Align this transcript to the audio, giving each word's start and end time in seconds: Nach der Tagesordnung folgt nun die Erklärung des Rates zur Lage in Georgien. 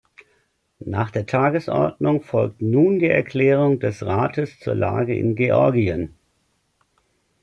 Nach 0.87 1.11
der 1.11 1.27
Tagesordnung 1.27 2.23
folgt 2.23 2.59
nun 2.59 2.97
die 2.97 3.07
Erklärung 3.07 3.79
des 3.79 4.01
Rates 4.03 4.59
zur 4.59 4.73
Lage 4.73 5.15
in 5.15 5.35
Georgien. 5.35 6.15